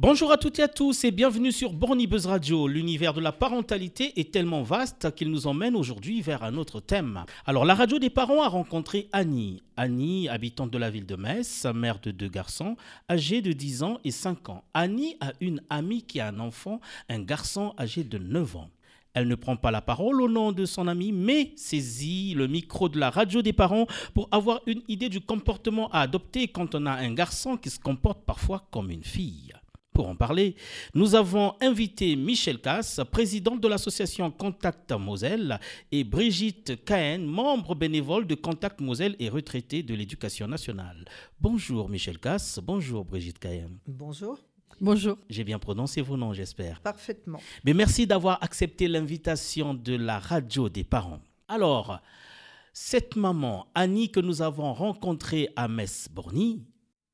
[0.00, 2.68] Bonjour à toutes et à tous et bienvenue sur Borny Buzz Radio.
[2.68, 7.24] L'univers de la parentalité est tellement vaste qu'il nous emmène aujourd'hui vers un autre thème.
[7.46, 9.60] Alors, la radio des parents a rencontré Annie.
[9.76, 12.76] Annie, habitante de la ville de Metz, mère de deux garçons,
[13.10, 14.62] âgés de 10 ans et 5 ans.
[14.72, 18.70] Annie a une amie qui a un enfant, un garçon âgé de 9 ans.
[19.14, 22.88] Elle ne prend pas la parole au nom de son ami, mais saisit le micro
[22.88, 26.86] de la radio des parents pour avoir une idée du comportement à adopter quand on
[26.86, 29.57] a un garçon qui se comporte parfois comme une fille.
[29.98, 30.54] Pour en parler,
[30.94, 35.58] nous avons invité Michel Casse, présidente de l'association Contact Moselle,
[35.90, 41.04] et Brigitte Cahen, membre bénévole de Contact Moselle et retraitée de l'éducation nationale.
[41.40, 43.80] Bonjour Michel Casse, bonjour Brigitte Cahen.
[43.88, 44.38] Bonjour.
[44.80, 45.18] Bonjour.
[45.28, 46.80] J'ai bien prononcé vos noms, j'espère.
[46.80, 47.40] Parfaitement.
[47.64, 51.22] Mais merci d'avoir accepté l'invitation de la radio des parents.
[51.48, 52.00] Alors,
[52.72, 56.62] cette maman, Annie, que nous avons rencontrée à Metz-Borny,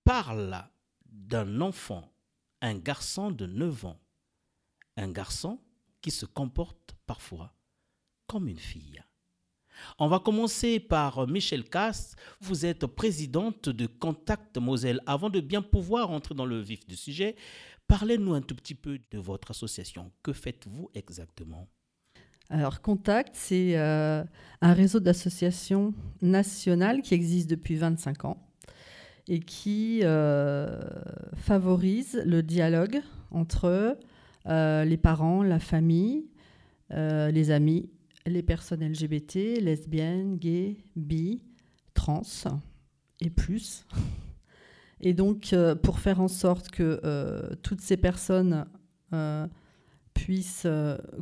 [0.04, 0.66] parle
[1.10, 2.10] d'un enfant
[2.64, 4.00] un garçon de 9 ans.
[4.96, 5.60] Un garçon
[6.00, 7.52] qui se comporte parfois
[8.26, 9.02] comme une fille.
[9.98, 12.16] On va commencer par Michel Cass.
[12.40, 15.02] Vous êtes présidente de Contact Moselle.
[15.04, 17.36] Avant de bien pouvoir entrer dans le vif du sujet,
[17.86, 20.10] parlez-nous un tout petit peu de votre association.
[20.22, 21.68] Que faites-vous exactement?
[22.48, 24.24] Alors, Contact, c'est euh,
[24.62, 25.92] un réseau d'associations
[26.22, 28.38] nationales qui existe depuis 25 ans
[29.28, 30.80] et qui euh,
[31.34, 33.96] favorise le dialogue entre
[34.46, 36.26] euh, les parents, la famille,
[36.92, 37.88] euh, les amis,
[38.26, 41.42] les personnes LGBT, lesbiennes, gays, bi,
[41.94, 42.22] trans
[43.20, 43.86] et plus.
[45.00, 47.00] Et donc, pour faire en sorte que
[47.62, 48.64] toutes ces personnes
[50.14, 50.66] puissent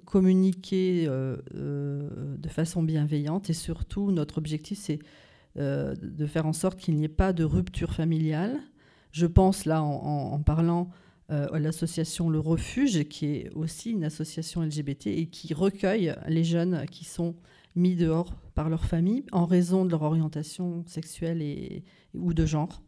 [0.05, 5.01] communiquer de façon bienveillante et surtout, notre objectif, c'est
[5.59, 8.59] euh, de faire en sorte qu'il n'y ait pas de rupture familiale.
[9.11, 10.89] Je pense là en, parlant
[11.31, 16.45] euh, à l'association Le Refuge, qui est aussi une association LGBT et qui recueille les
[16.45, 17.35] jeunes qui sont
[17.77, 22.83] mis dehors par leur famille en raison de leur orientation sexuelle et, ou de genre.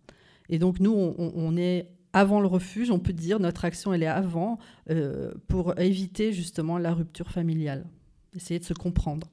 [0.48, 4.06] Et donc nous, on, est avant le refuge, on peut dire, notre action, elle est
[4.06, 4.58] avant,
[4.91, 7.86] euh, pour éviter justement la rupture familiale,
[8.34, 9.30] essayer de se comprendre.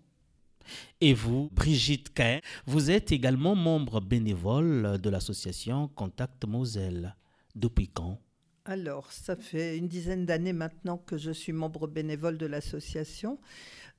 [1.00, 7.16] Et vous, Brigitte Cain, vous êtes également membre bénévole de l'association Contact Moselle.
[7.56, 8.20] Depuis quand?
[8.66, 13.40] Alors, ça fait une dizaine d'années maintenant que je suis membre bénévole de l'association.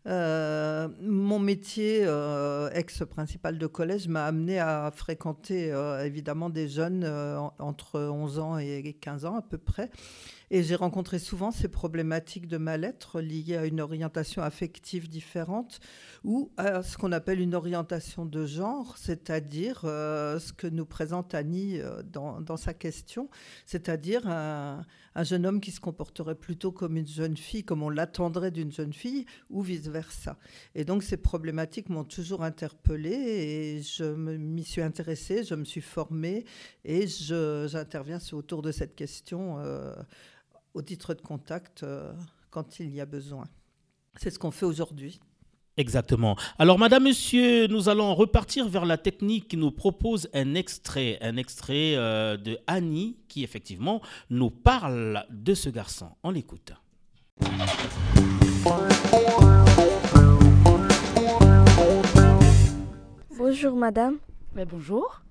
[0.07, 7.05] Euh, mon métier, euh, ex-principal de collège, m'a amené à fréquenter euh, évidemment des jeunes
[7.59, 9.91] entre 11 ans et 15 ans à peu près.
[10.51, 15.81] Et j'ai rencontré souvent ces problématiques de mal-être liées à une orientation affective différente
[16.25, 21.81] ou à ce qu'on appelle une orientation de genre, c'est-à-dire ce que nous présente Annie
[22.13, 23.31] dans, dans, sa question,
[23.65, 24.85] c'est-à-dire un,
[25.15, 28.73] un, jeune homme qui se comporterait plutôt comme une jeune fille, comme on l'attendrait d'une
[28.73, 30.37] jeune fille, ou vice-versa.
[30.75, 35.81] Et donc ces problématiques m'ont toujours interpellée et je m'y suis intéressée, je me suis
[35.81, 36.45] formée
[36.85, 39.59] et j'interviens autour de cette question.
[39.59, 39.95] Euh,
[40.75, 42.13] au titre de contact euh,
[42.51, 43.45] quand il y a besoin.
[44.17, 45.21] C'est ce qu'on fait aujourd'hui.
[45.77, 46.37] Exactement.
[46.59, 51.37] Alors, Madame, Monsieur, nous allons repartir vers la technique qui nous propose un extrait, un
[51.37, 56.11] extrait euh, de Annie qui, effectivement, nous parle de ce garçon.
[56.23, 56.73] On l'écoute.
[63.39, 64.19] Bonjour, Madame.
[64.55, 65.23] Bonjour.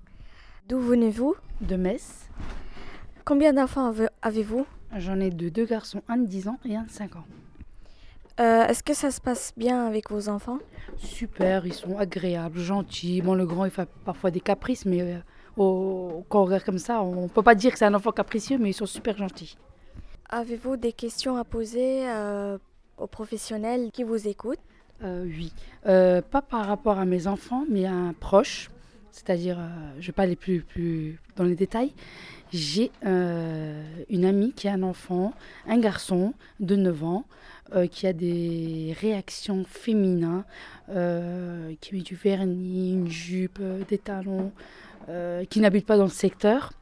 [0.68, 1.36] D'où venez-vous?
[1.60, 2.28] De Metz.
[3.24, 4.66] Combien d'enfants avez-vous?
[4.96, 7.24] J'en ai deux, deux garçons, un de 10 ans et un de 5 ans.
[8.40, 10.58] Euh, est-ce que ça se passe bien avec vos enfants?
[10.96, 13.20] Super, ils sont agréables, gentils.
[13.20, 15.18] Bon, le grand, il fait parfois des caprices, mais euh,
[15.56, 18.12] au, quand on regarde comme ça, on ne peut pas dire que c'est un enfant
[18.12, 19.56] capricieux, mais ils sont super gentils.
[20.30, 22.58] Avez-vous des questions à poser euh,
[22.96, 24.58] aux professionnels qui vous écoutent?
[25.04, 25.52] Oui,
[25.84, 28.70] pas par rapport à mes enfants, mais à un proche.
[29.10, 29.58] C'est-à-dire,
[29.94, 31.92] je ne vais pas aller plus, plus dans les détails.
[32.52, 35.32] J'ai euh, une amie qui a un enfant,
[35.66, 37.24] un garçon de 9 ans,
[37.74, 40.44] euh, qui a des réactions féminines,
[40.90, 44.52] euh, qui met du vernis, une jupe, des talons,
[45.50, 46.72] qui n'habite pas dans le secteur.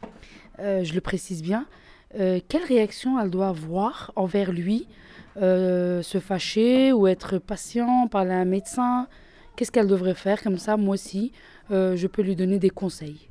[0.58, 1.66] je le précise bien.
[2.14, 4.86] quelle réaction elle doit avoir envers lui
[5.36, 9.08] Se fâcher ou être patient, parler à un médecin?
[9.56, 10.42] Qu'est-ce qu'elle devrait faire?
[10.42, 11.32] Comme ça, moi aussi,
[11.70, 13.30] je peux lui donner des conseils.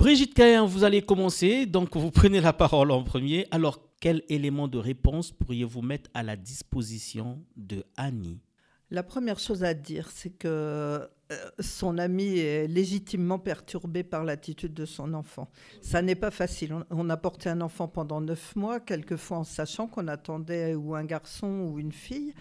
[0.00, 3.46] Brigitte Cahen, vous allez commencer, donc vous prenez la parole en premier.
[3.50, 8.40] Alors, quel élément de réponse pourriez-vous mettre à la disposition de Annie?
[8.90, 11.06] La première chose à dire, c'est que euh,
[11.58, 15.50] son ami est légitimement perturbé par l'attitude de son enfant.
[15.82, 16.74] Ça n'est pas facile.
[16.88, 21.04] On, a porté un enfant pendant neuf mois, quelquefois en sachant qu'on attendait ou un
[21.04, 22.32] garçon ou une fille.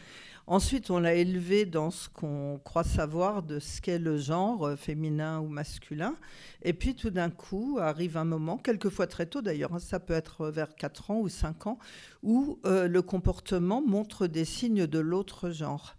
[0.49, 4.75] Ensuite, on l'a élevé dans ce qu'on croit savoir de ce qu'est le genre, euh,
[4.75, 6.15] féminin ou masculin.
[6.63, 10.15] Et puis, tout d'un coup, arrive un moment, quelquefois très tôt d'ailleurs, hein, ça peut
[10.15, 11.77] être vers 4 ans ou 5 ans,
[12.23, 15.95] où euh, le comportement montre des signes de l'autre genre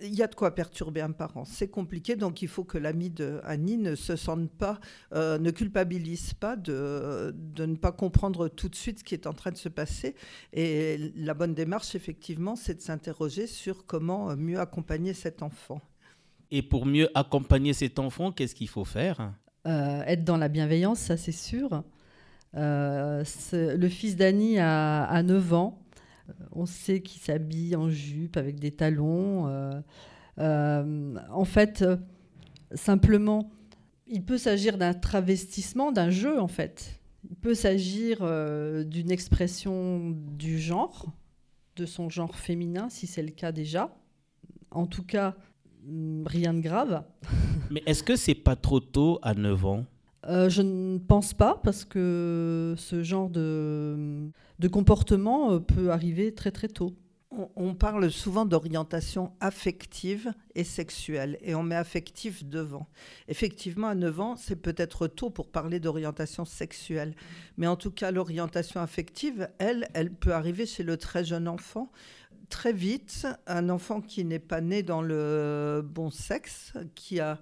[0.00, 1.44] il y a de quoi perturber un parent.
[1.44, 4.80] C'est compliqué, donc il faut que l'ami de Annie ne se sente pas,
[5.12, 9.26] euh, ne culpabilise pas de, de, ne pas comprendre tout de suite ce qui est
[9.26, 10.14] en train de se passer.
[10.52, 15.80] Et la bonne démarche, effectivement, c'est de s'interroger sur comment mieux accompagner cet enfant.
[16.50, 19.32] Et pour mieux accompagner cet enfant, qu'est-ce qu'il faut faire?
[19.66, 21.82] Euh, Être dans la bienveillance, ça c'est sûr.
[22.56, 23.22] Euh,
[23.52, 25.78] le fils d'Annie a, a 9 ans.
[26.52, 29.48] On sait qu'il s'habille en jupe avec des talons.
[29.48, 29.80] Euh,
[30.38, 31.84] euh, en fait,
[32.74, 33.50] simplement,
[34.06, 37.00] il peut s'agir d'un travestissement, d'un jeu en fait.
[37.28, 41.06] Il peut s'agir euh, d'une expression du genre,
[41.76, 43.94] de son genre féminin, si c'est le cas déjà.
[44.70, 45.36] En tout cas,
[45.84, 47.04] mm, rien de grave.
[47.70, 49.86] Mais est-ce que c'est pas trop tôt à 9 ans?
[50.28, 56.34] Euh, je ne pense pas, parce que ce genre de, de comportement euh, peut arriver
[56.34, 56.94] très très tôt.
[57.56, 62.88] On, parle souvent d'orientation affective et sexuelle, et on met affectif devant.
[63.28, 67.14] Effectivement, à 9 ans, c'est peut-être tôt pour parler d'orientation sexuelle,
[67.58, 71.92] mais en tout cas, l'orientation affective, elle, elle peut arriver chez le très jeune enfant
[72.48, 77.38] très vite, un enfant qui n'est pas né dans le bon sexe, qui a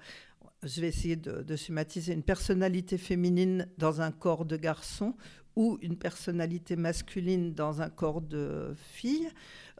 [0.63, 5.15] je vais essayer de, schématiser, une personnalité féminine dans un corps de garçon
[5.57, 9.29] ou une personnalité masculine dans un corps de fille,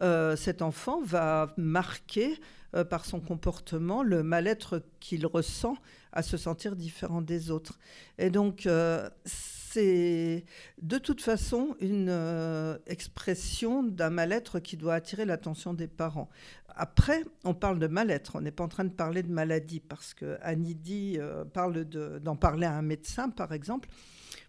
[0.03, 2.39] euh, cet enfant va marquer
[2.75, 5.77] euh, par son comportement le mal-être qu'il ressent
[6.13, 7.79] à se sentir différent des autres.
[8.19, 10.45] Et donc, euh, c'est
[10.81, 16.31] de toute façon une expression d'un mal-être qui doit attirer l'attention des parents.
[16.79, 20.13] Après, on parle de mal-être, on n'est pas en train de parler de maladie, parce
[20.13, 23.89] que euh, parle d'en parler à un médecin, par exemple.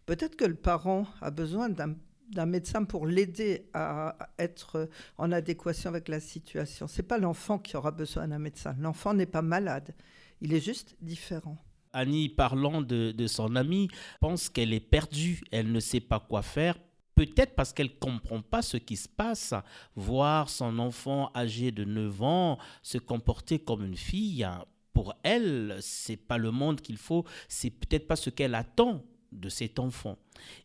[0.07, 6.07] Peut-être que le parent a besoin d'un médecin pour l'aider à être en adéquation avec
[6.07, 6.88] la situation.
[6.88, 8.74] C'est pas l'enfant qui aura besoin d'un médecin.
[8.80, 9.94] L'enfant n'est pas malade,
[10.39, 11.57] il est juste différent.
[11.92, 13.89] Annie, parlant de, son amie,
[14.21, 16.80] pense qu'elle est perdue, elle ne sait pas quoi faire
[17.15, 19.56] peut-être parce qu'elle ne comprend pas ce qui se passe,
[19.95, 24.48] voir son enfant âgé de 9 ans se comporter comme une fille,
[24.94, 29.50] pour elle, c'est pas le monde qu'il faut, c'est peut-être pas ce qu'elle attend de
[29.50, 30.18] cet enfant.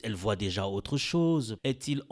[0.03, 1.57] Elle voit déjà autre chose.
[1.65, 2.03] Est-il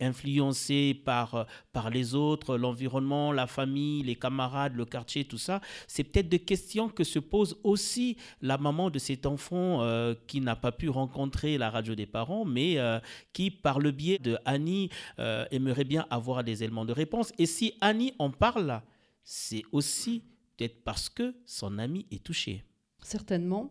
[0.00, 5.60] influencé par, par les autres, l'environnement, la famille, les camarades, le quartier, tout ça?
[5.86, 10.40] C'est peut-être des questions que se pose aussi la maman de cet enfant euh, qui
[10.40, 13.00] n'a pas pu rencontrer la radio des parents, mais euh,
[13.32, 17.32] qui, par le biais de Annie, euh, aimerait bien avoir des éléments de réponse.
[17.38, 18.80] Et si Annie en parle,
[19.24, 20.22] c'est aussi
[20.56, 22.64] peut-être parce que son ami est touché
[23.02, 23.70] certainement.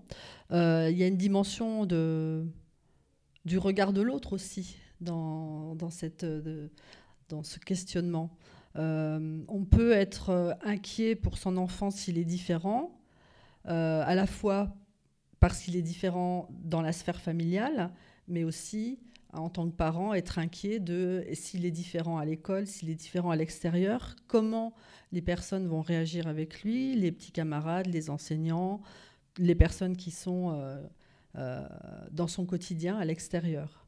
[0.51, 8.31] Euh, il y a une dimension du regard de l'autre aussi dans ce questionnement.
[8.77, 12.93] Euh, on peut être euh, inquiet pour son enfant s'il est différent,
[13.65, 14.73] à la fois
[15.41, 17.91] parce qu'il est différent dans la sphère familiale,
[18.29, 18.97] mais aussi
[19.33, 23.29] en tant que parent, être inquiet de s'il est différent à l'école, s'il est différent
[23.29, 24.73] à l'extérieur, comment
[25.11, 28.81] les personnes vont réagir avec lui, les petits camarades, les enseignants,
[29.37, 30.81] les personnes qui sont euh,
[31.37, 31.67] euh,
[32.11, 33.85] dans son quotidien à l'extérieur.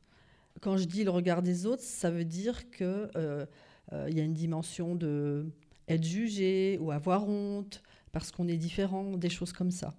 [0.61, 3.45] Quand je dis le regard des autres, ça veut dire qu'il euh,
[3.91, 5.47] y a une dimension de
[5.87, 9.93] être jugé ou avoir honte parce qu'on est différent, des choses comme ça.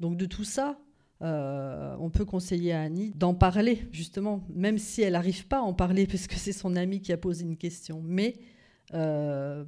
[0.00, 0.78] Donc de tout ça,
[1.20, 5.72] on peut conseiller à Annie d'en parler, justement, même si elle n'arrive pas à en
[5.72, 8.36] parler, parce que c'est son amie qui a posé une question, mais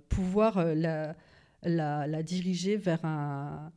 [0.08, 1.16] pouvoir la,
[1.62, 3.72] la, diriger vers un,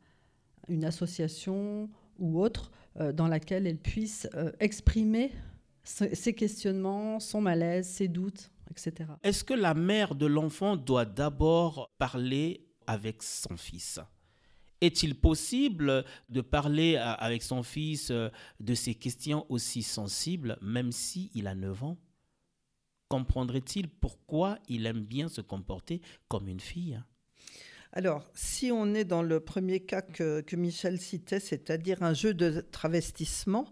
[0.68, 1.88] une association
[2.18, 5.32] ou autre euh, dans laquelle elle puisse euh, exprimer
[5.84, 9.10] ses questionnements, son malaise, ses doutes, etc.
[9.24, 13.98] Est-ce que la mère de l'enfant doit d'abord parler avec son fils?
[14.80, 18.28] Est-il possible de parler avec son fils euh,
[18.60, 21.96] de ces questions aussi sensibles, même s'il a 9 ans?
[23.08, 27.00] Comprendrait-il pourquoi il aime bien se comporter comme une fille?
[27.92, 32.62] Alors, si on est dans le premier cas que, Michel citait, c'est-à-dire un jeu de
[32.72, 33.66] travestissement,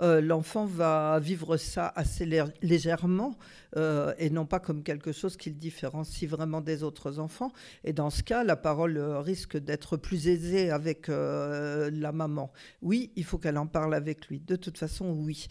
[0.00, 2.26] euh, l'enfant va vivre ça assez
[2.62, 3.36] légèrement
[3.76, 7.52] euh, et non pas comme quelque chose qu'il différencie vraiment des autres enfants.
[7.84, 12.52] Et dans ce cas, la parole risque d'être plus aisée avec la maman.
[12.82, 14.40] Oui, il faut qu'elle en parle avec lui.
[14.40, 15.46] De toute façon, oui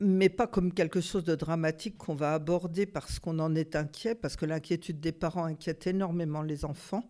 [0.00, 4.14] mais pas comme quelque chose de dramatique qu'on va aborder parce qu'on en est inquiet,
[4.14, 7.08] parce que l'inquiétude des parents inquiète énormément les enfants.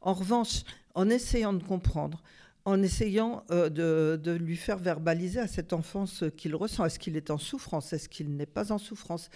[0.00, 0.62] En revanche,
[0.94, 2.22] en essayant de comprendre,
[2.64, 3.68] en essayant euh,
[4.16, 7.92] de, lui faire verbaliser à cet enfant ce qu'il ressent, est-ce qu'il est en souffrance,
[7.92, 9.30] est-ce qu'il n'est pas en souffrance,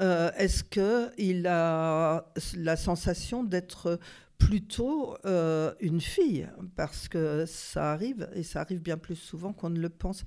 [0.00, 2.24] euh, est-ce qu'il a
[2.56, 3.98] la sensation d'être
[4.38, 9.68] plutôt euh, une fille, parce que ça arrive, et ça arrive bien plus souvent qu'on
[9.68, 10.24] ne le pense.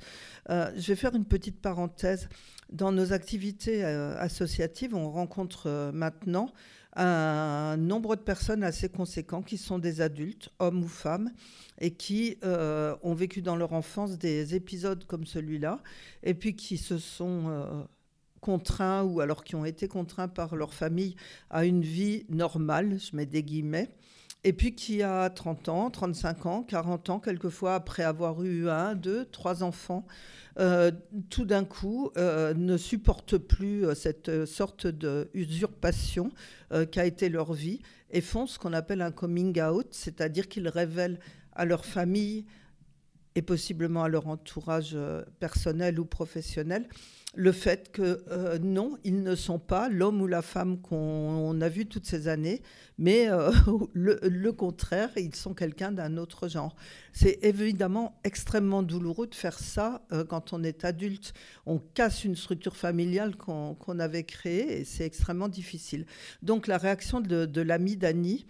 [0.52, 2.30] Euh, je vais faire une petite parenthèse.
[2.72, 6.52] Dans nos activités associatives, on rencontre maintenant
[6.96, 11.32] un nombre de personnes assez conséquent qui sont des adultes, hommes ou femmes,
[11.80, 15.82] et qui ont vécu dans leur enfance des épisodes comme celui-là,
[16.24, 17.86] et puis qui se sont
[18.44, 21.16] contraints ou alors qui ont été contraints par leur famille
[21.50, 23.90] à une vie normale, je mets des guillemets,
[24.44, 28.96] et puis qui a 30 ans, 35 ans, 40 ans, quelquefois après avoir eu un,
[28.96, 30.06] deux, trois enfants,
[30.60, 30.92] euh,
[31.30, 36.32] tout d'un coup euh, ne supportent plus euh, cette sorte d'usurpation
[36.92, 41.20] qu'a été leur vie et font ce qu'on appelle un coming out, c'est-à-dire qu'ils révèlent
[41.54, 42.46] à leur famille
[43.36, 44.98] et possiblement à leur entourage
[45.40, 46.88] personnel ou professionnel
[47.36, 51.70] le fait que euh, non, ils ne sont pas l'homme ou la femme qu'on a
[51.70, 52.62] vu toutes ces années,
[52.98, 53.52] mais euh,
[53.94, 56.76] le, contraire, ils sont quelqu'un d'un autre genre.
[57.12, 61.34] C'est évidemment extrêmement douloureux de faire ça euh, quand on est adulte.
[61.66, 66.06] On casse une structure familiale qu'on avait créée et c'est extrêmement difficile.
[66.44, 68.46] Donc la réaction de, l'ami d'Annie,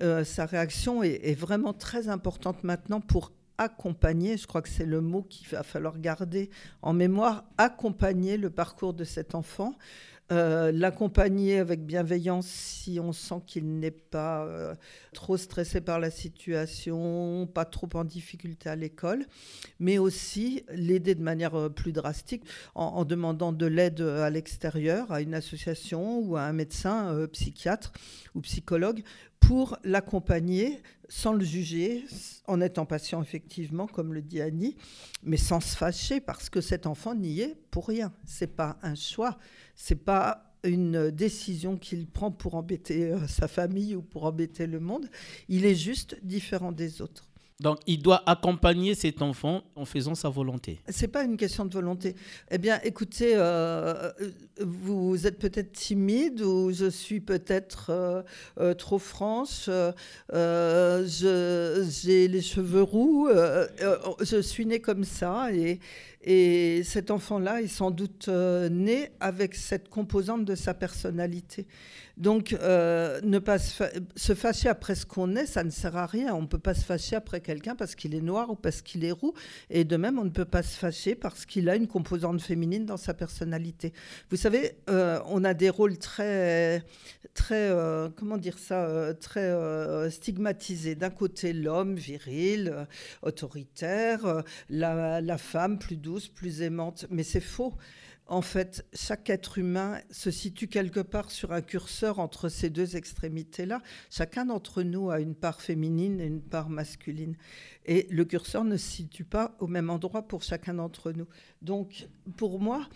[0.00, 5.22] sa réaction est vraiment très importante maintenant pour accompagner, je crois que c'est le mot
[5.22, 6.50] qu'il va falloir garder
[6.82, 9.74] en mémoire, accompagner le parcours de cet enfant,
[10.32, 14.74] euh, l'accompagner avec bienveillance si on sent qu'il n'est pas euh,
[15.12, 19.24] trop stressé par la situation, pas trop en difficulté à l'école,
[19.78, 22.42] mais aussi l'aider de manière euh, plus drastique
[22.74, 27.92] en, demandant de l'aide à l'extérieur, à une association ou à un médecin psychiatre
[28.34, 29.04] ou psychologue
[29.46, 32.04] pour l'accompagner sans le juger,
[32.48, 34.76] en étant patient effectivement, comme le dit Annie,
[35.22, 38.12] mais sans se fâcher parce que cet enfant n'y est pour rien.
[38.24, 39.38] C'est pas un choix,
[39.76, 44.80] c'est pas une décision qu'il prend pour embêter euh, sa famille ou pour embêter le
[44.80, 45.08] monde.
[45.48, 47.25] Il est juste différent des autres.
[47.58, 50.78] Donc, il doit accompagner cet enfant en faisant sa volonté.
[50.90, 52.14] C'est pas une question de volonté.
[52.50, 54.12] Eh bien, écoutez, euh,
[54.60, 58.22] vous êtes peut-être timide ou je suis peut-être euh,
[58.60, 59.70] euh, trop franche.
[60.30, 63.28] j'ai les cheveux roux.
[64.20, 65.80] je suis née comme ça et,
[66.26, 71.66] et cet enfant-là est sans doute né avec cette composante de sa personnalité.
[72.16, 76.34] Donc, euh, ne pas se, fâcher après ce qu'on est, ça ne sert à rien.
[76.34, 79.04] On ne peut pas se fâcher après quelqu'un parce qu'il est noir ou parce qu'il
[79.04, 79.34] est roux.
[79.68, 82.86] Et de même, on ne peut pas se fâcher parce qu'il a une composante féminine
[82.86, 83.92] dans sa personnalité.
[84.30, 86.82] Vous savez, euh, on a des rôles très,
[87.34, 89.54] très, euh, comment dire ça, très
[90.10, 90.94] stigmatisés.
[90.94, 92.86] D'un côté, l'homme viril,
[93.20, 97.06] autoritaire, la femme plus douce, plus aimante.
[97.10, 97.74] Mais c'est faux
[98.28, 102.96] en fait, chaque être humain se situe quelque part sur un curseur entre ces deux
[102.96, 103.80] extrémités-là.
[104.10, 107.36] Chacun d'entre nous a une part féminine et une part masculine.
[107.84, 111.28] Et le curseur ne se situe pas au même endroit pour chacun d'entre nous.
[111.62, 112.88] Donc, pour moi,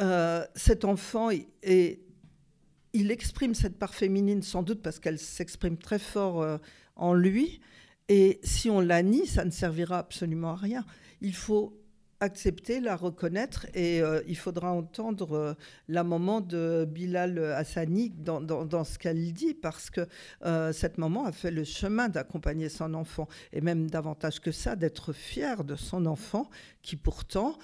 [0.00, 6.42] euh, cet enfant, il exprime cette part féminine sans doute parce qu'elle s'exprime très fort
[6.42, 6.58] euh,
[6.94, 7.60] en lui.
[8.08, 10.86] Et si on la nie, ça ne servira absolument à rien.
[11.20, 11.76] Il faut
[12.20, 15.54] accepter, la reconnaître et euh, il faudra entendre euh,
[15.88, 20.06] la maman de Bilal Hassani dans, dans, ce qu'elle dit parce que
[20.44, 24.76] euh, cette maman a fait le chemin d'accompagner son enfant et même davantage que ça,
[24.76, 26.48] d'être fière de son enfant
[26.82, 27.58] qui pourtant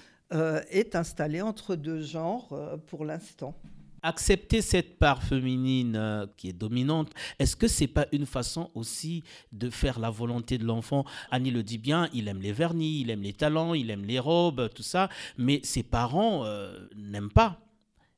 [0.71, 3.53] est installé entre deux genres pour l'instant
[4.03, 9.23] accepter cette part féminine euh, qui est dominante, est-ce que c'est pas une façon aussi
[9.51, 11.05] de faire la volonté de l'enfant?
[11.31, 14.19] Annie le dit bien, il aime les vernis, il aime les talents, il aime les
[14.19, 17.59] robes, tout ça, mais ses parents euh, n'aiment pas.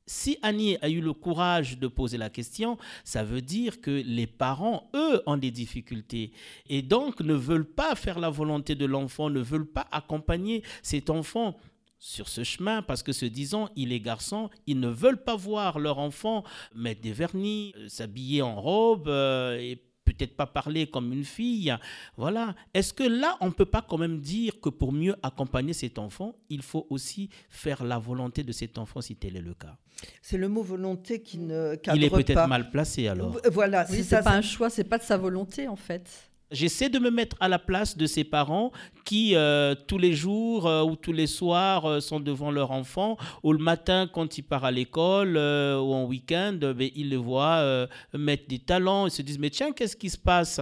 [0.08, 4.28] Si Annie a eu le courage de poser la question, ça veut dire que les
[4.28, 6.30] parents, eux, ont des difficultés
[6.68, 11.10] et donc ne veulent pas faire la volonté de l'enfant, ne veulent pas accompagner cet
[11.10, 11.56] enfant
[11.98, 15.78] sur ce chemin parce que se disant, il est garçon, ils ne veulent pas voir
[15.78, 21.12] leur enfant mettre des vernis, euh, s'habiller en robe euh, et peut-être pas parler comme
[21.12, 21.74] une fille.
[22.16, 22.54] Voilà.
[22.72, 25.98] Est-ce que là, on ne peut pas quand même dire que pour mieux accompagner cet
[25.98, 29.76] enfant, il faut aussi faire la volonté de cet enfant si tel est le cas?
[30.22, 33.38] C'est le mot volonté qui ne Il est peut-être mal placé alors.
[33.50, 36.30] Voilà, oui, c'est pas un choix, c'est pas de sa volonté en fait.
[36.52, 38.70] J'essaie de me mettre à la place de ces parents
[39.04, 43.16] qui, euh, tous les jours euh, ou tous les soirs, euh, sont devant leur enfant,
[43.42, 47.88] ou le matin, quand il part à l'école, ou en week-end, ben, ils le voient
[48.14, 50.60] mettre des talents, ils se disent, mais tiens, qu'est-ce qui se passe?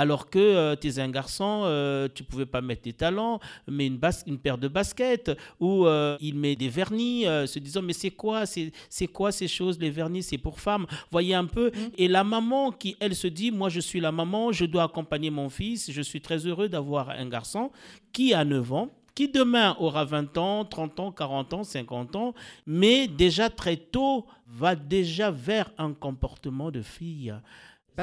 [0.00, 3.38] Alors que euh, tu es un garçon, euh, tu pouvais pas mettre des talents,
[3.68, 5.30] mais une, une paire de baskets,
[5.60, 9.78] ou euh, il met des vernis, se disant mais c'est quoi, c'est quoi ces choses,
[9.78, 11.66] les vernis, c'est pour femmes, voyez un peu.
[11.66, 11.90] Mm.
[11.98, 15.28] Et la maman qui, elle, se dit, moi je suis la maman, je dois accompagner
[15.28, 17.70] mon fils, je suis très heureux d'avoir un garçon
[18.14, 22.34] qui a 9 ans, qui demain aura 20 ans, 30 ans, 40 ans, 50 ans,
[22.66, 27.34] mais déjà très tôt va déjà vers un comportement de fille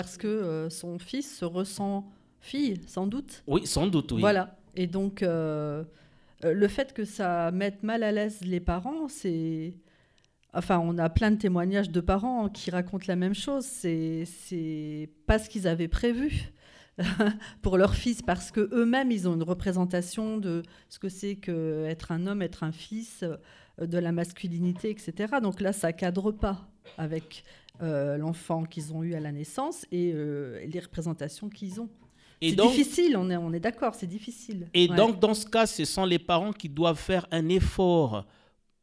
[0.01, 2.07] parce que euh, son fils se ressent
[2.39, 3.43] fille, sans doute.
[3.47, 4.21] Oui, sans doute, oui.
[4.21, 4.55] Voilà.
[4.75, 5.83] Et donc, euh,
[6.45, 9.73] euh, le fait que ça mette mal à l'aise les parents, c'est.
[10.53, 13.65] Enfin, on a plein de témoignages de parents qui racontent la même chose.
[13.65, 16.51] C'est pas ce qu'ils avaient prévu
[17.63, 22.11] pour leur fils, parce que eux-mêmes, ils ont une représentation de ce que c'est qu'être
[22.11, 23.25] un homme, être un fils,
[23.81, 25.37] de la masculinité, etc.
[25.41, 27.43] Donc là, ça cadre pas avec
[27.81, 31.89] euh, l'enfant qu'ils ont eu à la naissance et euh, les représentations qu'ils ont.
[32.41, 34.67] C'est difficile, on est, on est d'accord, c'est difficile.
[34.73, 38.25] Et donc, dans ce cas, ce sont les parents qui doivent faire un effort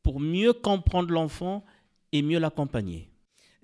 [0.03, 1.65] pour mieux comprendre l'enfant
[2.13, 3.09] et mieux l'accompagner.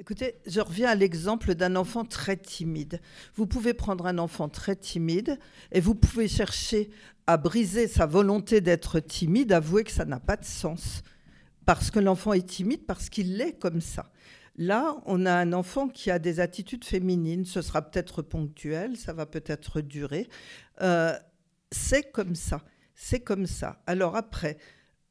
[0.01, 3.01] Écoutez, je reviens à l'exemple d'un enfant très timide.
[3.35, 5.39] Vous pouvez prendre un enfant très timide
[5.73, 6.89] et vous pouvez chercher
[7.27, 11.03] à briser sa volonté d'être timide, avouer que ça n'a pas de sens.
[11.67, 14.11] Parce que l'enfant est timide, parce qu'il l'est comme ça.
[14.57, 17.45] Là, on a un enfant qui a des attitudes féminines.
[17.45, 20.29] Ce sera peut-être ponctuel, ça va peut-être durer.
[20.83, 21.17] Euh,
[21.71, 22.63] c'est comme ça.
[22.95, 23.83] C'est comme ça.
[23.87, 24.59] Alors après,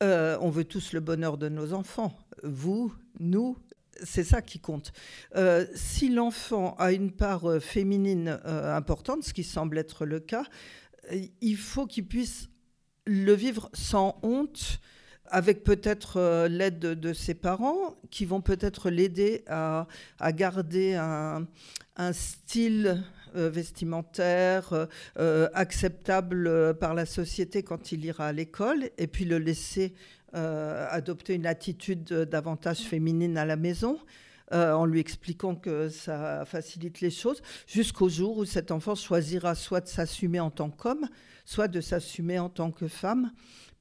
[0.04, 2.18] euh, on veut tous le bonheur de nos enfants.
[2.44, 3.58] Vous, nous,
[4.04, 4.92] c'est ça qui compte.
[5.36, 10.44] Euh, si l'enfant a une part féminine importante, ce qui semble être le cas,
[11.42, 12.50] il faut qu'il puisse
[13.08, 14.80] le vivre sans honte
[15.30, 19.88] avec peut-être euh, l'aide de, ses parents qui vont peut-être l'aider à,
[20.34, 21.48] garder un,
[22.14, 23.04] style
[23.36, 24.88] euh, vestimentaire
[25.18, 29.94] euh, acceptable par la société quand il ira à l'école et puis le laisser
[30.32, 33.98] adopter une attitude davantage féminine à la maison.
[34.52, 39.82] En lui expliquant que ça facilite les choses, jusqu'au jour où cet enfant choisira soit
[39.82, 41.08] de s'assumer en tant qu'homme,
[41.46, 43.32] soit de s'assumer en tant que femme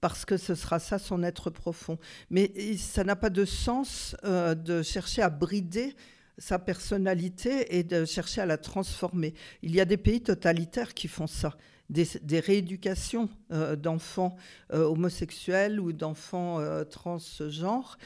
[0.01, 1.99] parce que ce sera ça son être profond.
[2.31, 5.95] Mais ça n'a pas de sens euh, de chercher à brider
[6.39, 9.35] sa personnalité et de chercher à la transformer.
[9.63, 11.57] Il y a des pays totalitaires qui font ça.
[11.91, 14.37] Des, rééducations euh, d'enfants
[14.75, 17.97] euh, homosexuels ou d'enfants transgenres.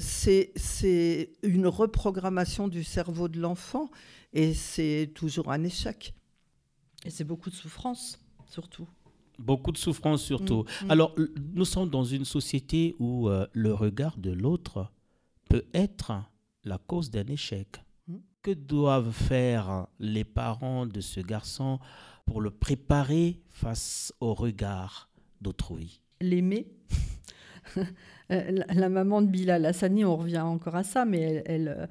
[0.00, 3.90] c'est une reprogrammation du cerveau de l'enfant
[4.32, 6.14] et c'est toujours un échec.
[7.04, 8.88] Et c'est beaucoup de souffrance, surtout.
[9.38, 10.64] Beaucoup de souffrance surtout.
[10.82, 10.90] Mm, mm.
[10.90, 11.14] Alors,
[11.54, 14.90] nous sommes dans une société où euh, le regard de l'autre
[15.48, 16.12] peut être
[16.64, 17.82] la cause d'un échec.
[18.06, 18.16] Mm.
[18.42, 21.78] Que doivent faire les parents de ce garçon
[22.32, 25.10] pour le préparer face au regard
[25.42, 26.66] d'autrui L'aimer.
[28.30, 31.88] Euh, la, maman de Bilal Hassani, on revient encore à ça, mais elle,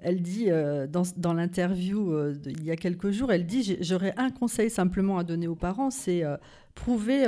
[0.00, 4.12] elle euh, dit euh, dans, l'interview euh, il y a quelques jours, elle dit j'aurais
[4.16, 6.36] un conseil simplement à donner aux parents, c'est euh,
[6.74, 7.24] prouver,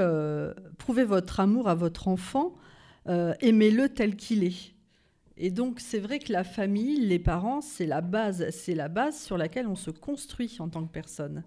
[1.05, 2.55] votre amour à votre enfant,
[3.07, 4.74] aimez-le tel qu'il est.
[5.37, 9.18] Et donc c'est vrai que la famille, les parents, c'est la base, c'est la base
[9.20, 11.44] sur laquelle on se construit en tant que personne.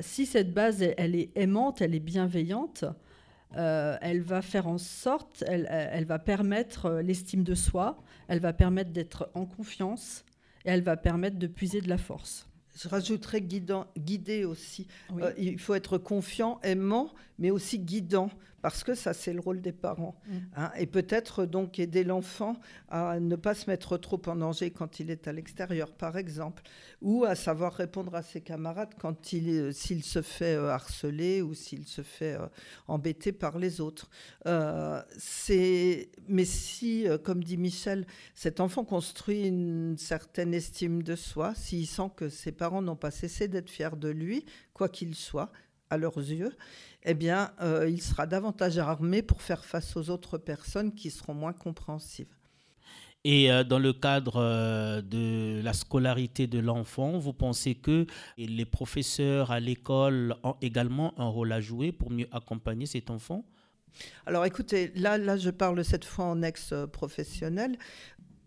[0.00, 2.84] Si cette base elle, est aimante, elle est bienveillante,
[3.52, 9.30] elle va faire en sorte, elle va permettre l'estime de soi, elle va permettre d'être
[9.34, 10.24] en confiance,
[10.64, 12.48] et elle va permettre de puiser de la force.
[12.76, 14.88] Je rajouterais guidant, guider aussi.
[15.20, 18.30] Euh, il faut être confiant, aimant, mais aussi guidant
[18.64, 20.18] parce que ça, c'est le rôle des parents.
[20.26, 20.32] Mm.
[20.56, 20.70] Hein.
[20.78, 25.10] et peut-être donc aider l'enfant à ne pas se mettre trop en danger quand il
[25.10, 26.62] est à l'extérieur, par exemple,
[27.02, 31.42] ou à savoir répondre à ses camarades quand il, euh, s'il se fait euh, harceler
[31.42, 32.46] ou s'il se fait euh,
[32.88, 34.08] embêter par les autres.
[35.18, 41.86] c'est, mais si, comme dit Michel, cet enfant construit une certaine estime de soi, s'il
[41.86, 45.52] sent que ses parents n'ont pas cessé d'être fiers de lui, quoi qu'il soit,
[45.90, 46.56] à leurs yeux,
[47.04, 51.34] eh bien, euh, il sera davantage armé pour faire face aux autres personnes qui seront
[51.34, 52.34] moins compréhensives.
[53.24, 58.66] Et euh, dans le cadre euh, de la scolarité de l'enfant, vous pensez que les
[58.66, 63.44] professeurs à l'école ont également un rôle à jouer pour mieux accompagner cet enfant?
[64.26, 67.78] Alors écoutez, là, là, je parle cette fois en ex-professionnel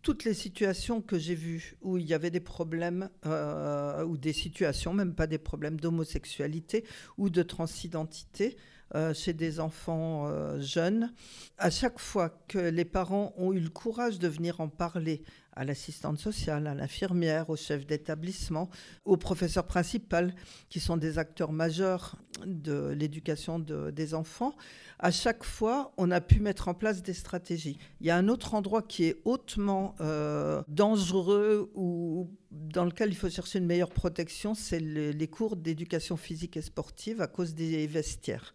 [0.07, 4.31] toutes les situations que j'ai vues où il y avait des problèmes, euh, ou des
[4.31, 6.85] situations, même pas des problèmes d'homosexualité
[7.17, 8.55] ou de transidentité
[8.95, 11.11] euh, chez des enfants euh, jeunes,
[11.57, 15.23] à chaque fois que les parents ont eu le courage de venir en parler
[15.57, 18.69] à l'assistante sociale, à l'infirmière, au chef d'établissement,
[19.05, 20.35] au professeur principal,
[20.69, 22.15] qui sont des acteurs majeurs
[22.45, 24.55] de l'éducation des enfants,
[24.99, 27.77] à chaque fois, on a pu mettre en place des stratégies.
[28.01, 33.15] Il y a un autre endroit qui est hautement euh, dangereux ou dans lequel il
[33.15, 37.85] faut chercher une meilleure protection, c'est les cours d'éducation physique et sportive à cause des
[37.87, 38.53] vestiaires.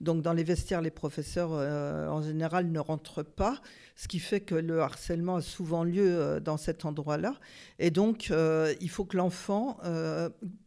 [0.00, 3.60] Donc dans les vestiaires, les professeurs euh, en général ne rentrent pas,
[3.94, 7.34] ce qui fait que le harcèlement a souvent lieu euh, dans cet endroit-là.
[7.78, 8.32] Et donc
[8.80, 9.78] il faut que l'enfant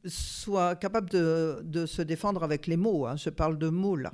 [0.05, 3.05] soit capable de, se défendre avec les mots.
[3.05, 3.15] Hein.
[3.15, 4.13] je parle de mots là.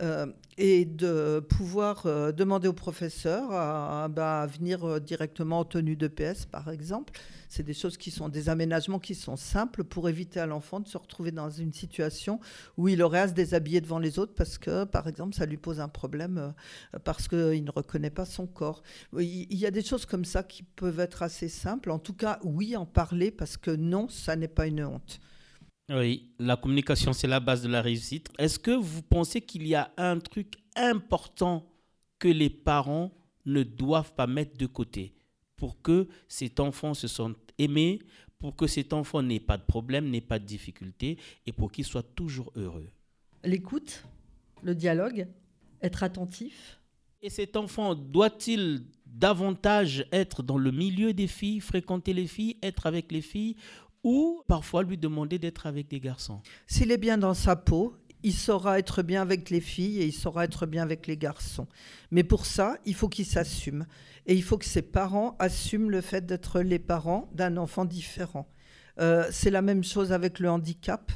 [0.00, 0.26] Euh,
[0.62, 6.06] et de pouvoir euh, demander au professeur à, bah, venir euh, directement en tenue de
[6.06, 7.18] PS, par exemple.
[7.48, 10.88] C'est des choses qui sont des aménagements qui sont simples pour éviter à l'enfant de
[10.88, 12.40] se retrouver dans une situation
[12.76, 15.56] où il aurait à se déshabiller devant les autres parce que, par exemple, ça lui
[15.56, 16.54] pose un problème
[17.04, 18.82] parce qu'il ne reconnaît pas son corps.
[19.18, 21.90] Il y a des choses comme ça qui peuvent être assez simples.
[21.90, 25.20] En tout cas, oui, en parler parce que non, ça n'est pas une honte.
[25.90, 28.30] Oui, la communication, c'est la base de la réussite.
[28.38, 31.66] Est-ce que vous pensez qu'il y a un truc important
[32.20, 33.10] que les parents
[33.44, 35.14] ne doivent pas mettre de côté
[35.56, 37.98] pour que cet enfant se sente aimé,
[38.38, 41.84] pour que cet enfant n'ait pas de problème, n'ait pas de difficulté et pour qu'il
[41.84, 42.88] soit toujours heureux?
[43.42, 44.04] L'écoute,
[44.62, 45.26] le dialogue,
[45.82, 46.78] être attentif.
[47.20, 52.86] Et cet enfant doit-il davantage être dans le milieu des filles, fréquenter les filles, être
[52.86, 53.56] avec les filles,
[54.02, 56.40] ou parfois lui demander d'être avec des garçons.
[56.66, 60.12] S'il est bien dans sa peau, il saura être bien avec les filles et il
[60.12, 61.66] saura être bien avec les garçons.
[62.10, 63.86] Mais pour ça, il faut qu'il s'assume.
[64.26, 68.48] Et il faut que ses parents assument le fait d'être les parents d'un enfant différent.
[69.00, 71.10] Euh, c'est la même chose avec le handicap.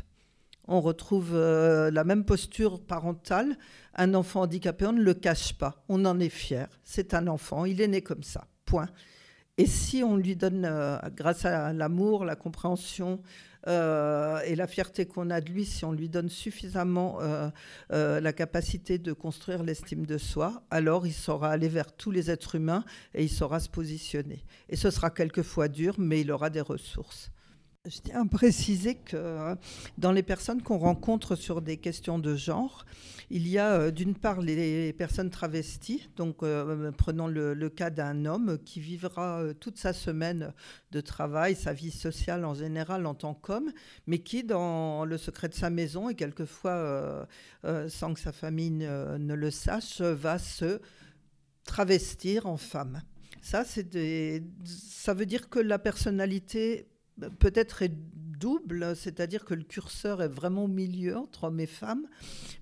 [0.67, 3.59] On retrouve euh, la même posture parentale.
[3.95, 5.85] Un enfant handicapé, on ne le cache pas.
[5.89, 6.69] On en est fier.
[6.83, 7.67] C'est un enfant.
[7.67, 8.47] Il est né comme ça.
[8.65, 8.89] Point.
[9.57, 13.23] Et si on lui donne, euh, grâce à l'amour, la compréhension
[13.69, 17.51] euh, et la fierté qu'on a de lui, si on lui donne suffisamment euh,
[17.91, 22.57] la capacité de construire l'estime de soi, alors il saura aller vers tous les êtres
[22.57, 24.45] humains et il saura se positionner.
[24.69, 27.31] Et ce sera quelquefois dur, mais il aura des ressources.
[27.87, 29.57] Je tiens à préciser que
[29.99, 32.87] dans les personnes qu'on rencontre sur des questions de genre,
[33.29, 38.25] il y a euh, d'une part les personnes travesties, donc euh, prenons le, cas d'un
[38.25, 40.55] homme qui vivra euh, toute sa semaine
[40.93, 43.71] de travail, sa vie sociale en général en tant qu'homme,
[44.07, 47.29] mais qui, dans le secret de sa maison et quelquefois
[47.89, 50.81] sans que sa famille ne, le sache, va se
[51.65, 53.03] travestir en femme.
[53.43, 56.89] Ça, ça veut dire que la personnalité
[57.39, 57.93] peut-être est
[58.35, 62.07] double, c'est-à-dire que le curseur est vraiment au milieu entre hommes et femmes,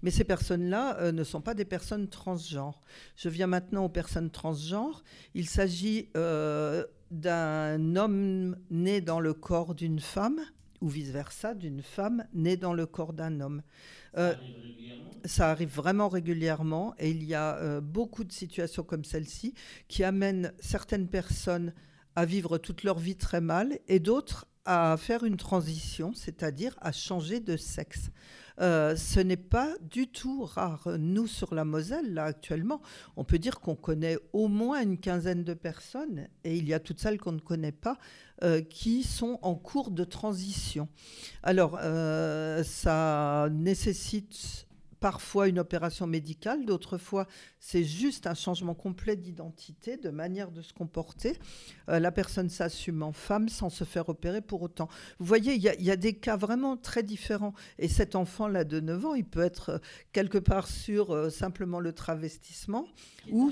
[0.02, 2.80] mais ces personnes-là euh, ne sont pas des personnes transgenres.
[3.16, 5.02] Je viens maintenant aux personnes transgenres.
[5.34, 10.40] Il s'agit euh, d'un homme né dans le corps d'une femme
[10.80, 13.62] ou vice-versa, d'une femme née dans le corps d'un homme.
[14.18, 14.34] Euh,
[15.24, 19.54] ça arrive vraiment régulièrement et il y a beaucoup de situations comme celle-ci
[19.86, 21.72] qui amènent certaines personnes
[22.16, 26.92] à vivre toute leur vie très mal et d'autres à faire une transition, c'est-à-dire à
[26.92, 28.10] changer de sexe.
[28.60, 30.86] Euh, ce n'est pas du tout rare.
[30.98, 32.80] Nous, sur la Moselle, là, actuellement,
[33.16, 36.80] on peut dire qu'on connaît au moins une quinzaine de personnes, et il y a
[36.80, 37.98] toutes celles qu'on ne connaît pas,
[38.44, 40.88] euh, qui sont en cours de transition.
[41.42, 44.66] Alors, euh, ça nécessite
[45.02, 47.26] parfois une opération médicale, d'autres fois
[47.58, 51.36] c'est juste un changement complet d'identité, de manière de se comporter.
[51.88, 54.88] Euh, la personne s'assume en femme sans se faire opérer pour autant.
[55.18, 57.52] Vous voyez, il y, a des cas vraiment très différents.
[57.80, 59.78] Et cet enfant-là de 9 ans, il peut être euh,
[60.12, 62.86] quelque part sur euh, simplement le travestissement
[63.30, 63.50] ou...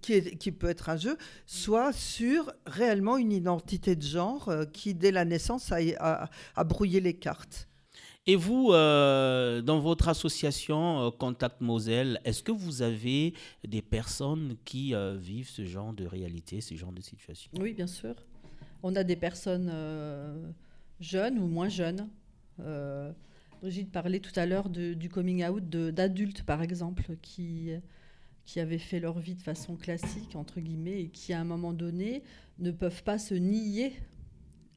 [0.00, 5.26] Qui, peut être un jeu, soit sur réellement une identité de genre qui, dès la
[5.26, 7.67] naissance, a brouillé les cartes.
[8.30, 13.32] Et vous, euh, dans votre association euh, Contact Moselle, est-ce que vous avez
[13.66, 17.50] des personnes qui euh, vivent ce genre de réalité, ce genre de situation?
[17.58, 18.14] Oui, bien sûr.
[18.82, 19.72] On a des personnes
[21.00, 22.06] jeunes ou moins jeunes.
[23.62, 27.70] Brigitte parlait tout à l'heure du coming out d'adultes, par exemple, qui,
[28.44, 31.72] qui avaient fait leur vie de façon classique, entre guillemets, et qui, à un moment
[31.72, 32.22] donné,
[32.58, 33.94] ne peuvent pas se nier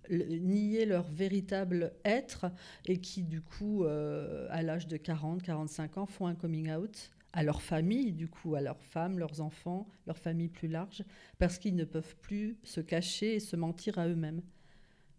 [0.09, 2.51] nier leur véritable être
[2.85, 7.11] et qui, du coup, euh, à l'âge de 40, 45 ans, font un coming out
[7.33, 11.03] à leur famille, du coup, à leurs femmes, leurs enfants, leur famille plus large,
[11.39, 14.41] parce qu'ils ne peuvent plus se cacher et se mentir à eux-mêmes.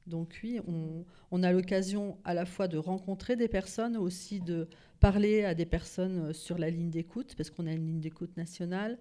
[0.06, 4.68] Donc oui, on, on a l'occasion à la fois de rencontrer des personnes, aussi de
[5.00, 8.98] parler à des personnes sur la ligne d'écoute, parce qu'on a une ligne d'écoute nationale,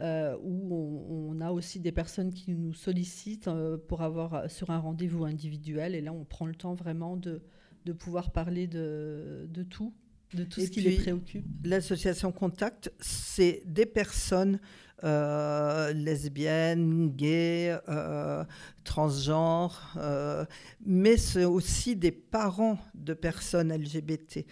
[0.00, 4.70] euh, où on, a aussi des personnes qui nous sollicitent euh, pour avoir euh, sur
[4.70, 5.94] un rendez-vous individuel.
[5.94, 7.40] Et là, on prend le temps vraiment de,
[7.86, 9.94] de pouvoir parler de, de tout,
[10.34, 11.46] de tout ce qui les préoccupe.
[11.64, 14.60] L'association Contact, c'est des personnes
[15.04, 18.44] euh, lesbiennes, gays, euh,
[18.82, 20.46] transgenres, euh,
[20.86, 24.46] mais c'est aussi des parents de personnes LGBT.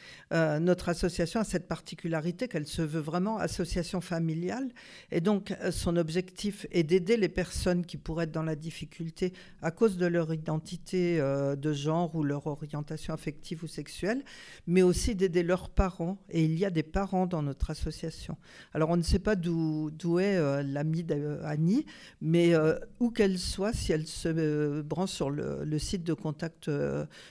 [0.61, 4.69] notre association a cette particularité qu'elle se veut vraiment association familiale,
[5.11, 9.71] et donc son objectif est d'aider les personnes qui pourraient être dans la difficulté à
[9.71, 14.25] cause de leur identité de genre ou leur orientation affective ou sexuelle,
[14.67, 16.19] mais aussi d'aider leurs parents.
[16.31, 18.37] Et il y a des parents dans notre association.
[18.73, 21.87] Alors on ne sait pas d'où est euh, l'amie d'Annie,
[22.21, 26.71] mais euh, où qu'elle soit, si elle se euh, branche sur le, site de Contact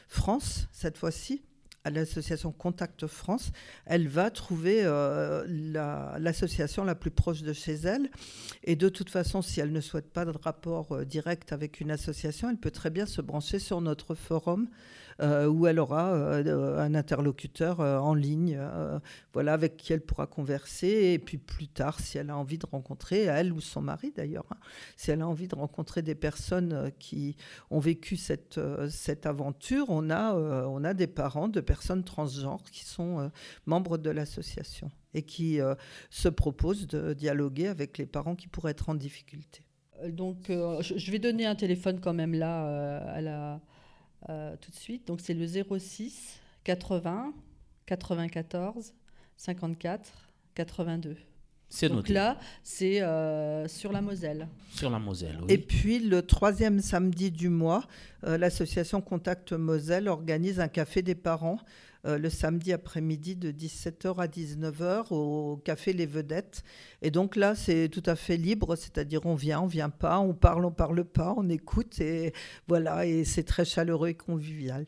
[0.08, 1.44] France, cette fois-ci,
[1.86, 3.52] à l'association Contact France,
[3.86, 4.84] elle va trouver
[6.18, 8.10] l'association la, plus proche de chez elle.
[8.63, 12.50] Et de toute façon, si elle ne souhaite pas de rapport direct avec une association,
[12.50, 14.68] elle peut très bien se brancher sur notre forum euh,
[15.19, 18.60] où elle aura euh, un interlocuteur euh, en ligne,
[19.34, 21.13] voilà, avec qui elle pourra converser.
[21.13, 24.45] Et puis plus tard, si elle a envie de rencontrer, elle ou son mari d'ailleurs,
[24.52, 24.58] hein,
[24.97, 27.36] si elle a envie de rencontrer des personnes qui
[27.69, 32.86] ont vécu cette, cette aventure, on a, on a des parents de personnes transgenres qui
[32.86, 33.32] sont
[33.65, 35.60] membres de l'association et qui
[36.10, 39.62] se proposent de dialoguer avec les parents qui pourraient être en difficulté.
[40.10, 43.62] Donc, je vais donner un téléphone quand même là à la,
[44.30, 45.08] euh, tout de suite.
[45.08, 47.34] Donc c'est le 06 80
[47.86, 48.94] 94
[49.38, 50.12] 54
[50.56, 51.18] 82.
[51.70, 54.48] C'est Donc là, c'est euh, sur la Moselle.
[54.70, 55.54] Sur la Moselle, oui.
[55.54, 57.84] Et puis le troisième samedi du mois,
[58.26, 61.58] euh, l'association Contact Moselle organise un café des parents
[62.06, 66.63] euh, le samedi après-midi de 17h à 19h au café Les Vedettes.
[67.02, 70.34] Et donc là, c'est tout à fait libre, c'est-à-dire on vient, on vient pas, on
[70.34, 72.34] parle, on parle pas, on écoute et
[72.68, 74.86] voilà, et c'est très chaleureux et convivial.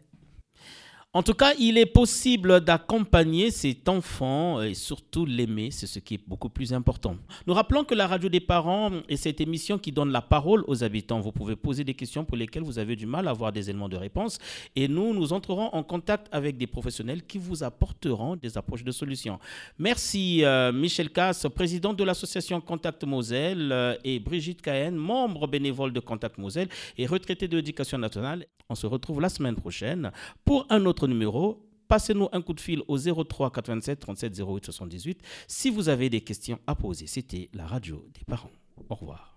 [1.15, 6.15] En tout cas, il est possible d'accompagner cet enfant et surtout l'aimer, c'est ce qui
[6.15, 7.15] est beaucoup plus important.
[7.47, 10.83] Nous rappelons que la radio des parents est cette émission qui donne la parole aux
[10.83, 11.21] habitants.
[11.21, 13.87] Vous pouvez poser des questions pour lesquelles vous avez du mal à avoir des éléments
[13.87, 14.39] de réponse
[14.75, 18.91] et nous, nous entrerons en contact avec des professionnels qui vous apporteront des approches de
[18.91, 19.39] solutions.
[19.79, 25.93] Merci euh, Michel Casse, président de l'association Contact Moselle euh, et Brigitte Cahen, membre bénévole
[25.93, 28.45] de Contact Moselle et retraité de l'éducation nationale.
[28.67, 30.11] On se retrouve la semaine prochaine
[30.43, 31.65] pour un autre numéro.
[31.87, 36.21] Passez-nous un coup de fil au 03 87 37 08 78 si vous avez des
[36.21, 37.07] questions à poser.
[37.07, 38.51] C'était la radio des parents.
[38.89, 39.34] Au revoir.